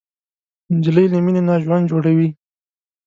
نجلۍ 0.75 1.05
له 1.13 1.17
مینې 1.25 1.41
نه 1.47 1.55
ژوند 1.63 1.83
جوړوي. 1.91 2.29